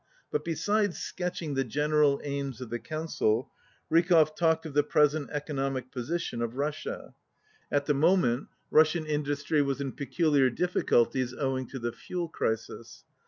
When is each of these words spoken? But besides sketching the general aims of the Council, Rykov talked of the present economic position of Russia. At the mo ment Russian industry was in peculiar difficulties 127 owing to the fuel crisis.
But 0.31 0.43
besides 0.43 0.97
sketching 0.97 1.53
the 1.53 1.63
general 1.63 2.19
aims 2.23 2.59
of 2.59 2.71
the 2.71 2.79
Council, 2.79 3.51
Rykov 3.91 4.35
talked 4.35 4.65
of 4.65 4.73
the 4.73 4.81
present 4.81 5.29
economic 5.29 5.91
position 5.91 6.41
of 6.41 6.55
Russia. 6.57 7.13
At 7.71 7.85
the 7.85 7.93
mo 7.93 8.17
ment 8.17 8.47
Russian 8.71 9.05
industry 9.05 9.61
was 9.61 9.79
in 9.79 9.91
peculiar 9.91 10.49
difficulties 10.49 11.33
127 11.33 11.45
owing 11.47 11.67
to 11.67 11.77
the 11.77 11.91
fuel 11.95 12.29
crisis. 12.29 13.03